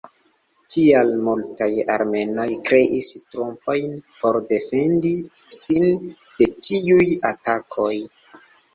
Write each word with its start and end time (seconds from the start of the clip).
Tial, 0.75 1.11
multaj 1.27 1.67
armenoj 1.97 2.47
kreis 2.71 3.11
trupojn 3.35 3.95
por 4.25 4.41
defendi 4.55 5.15
sin 5.61 5.89
de 6.19 6.53
tiuj 6.67 7.11
atakoj. 7.35 7.97